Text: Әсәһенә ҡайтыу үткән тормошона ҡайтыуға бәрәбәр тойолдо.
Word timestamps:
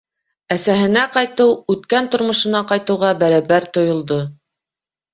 Әсәһенә 0.53 1.03
ҡайтыу 1.17 1.53
үткән 1.75 2.11
тормошона 2.17 2.65
ҡайтыуға 2.75 3.15
бәрәбәр 3.23 3.71
тойолдо. 3.79 4.23